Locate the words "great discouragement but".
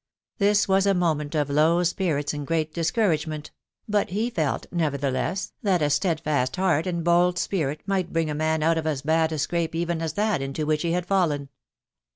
2.47-4.09